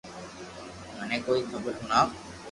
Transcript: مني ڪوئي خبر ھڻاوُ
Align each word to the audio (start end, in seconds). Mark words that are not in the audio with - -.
مني 0.97 1.17
ڪوئي 1.25 1.41
خبر 1.51 1.73
ھڻاوُ 1.81 2.07